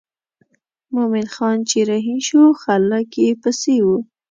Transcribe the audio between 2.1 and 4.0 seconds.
شو خلک یې پسې وو.